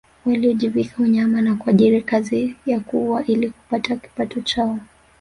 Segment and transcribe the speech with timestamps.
[0.25, 4.79] Waliojivika unyama na kujiajiri katika kazi ya kuua ili wapate kipato chao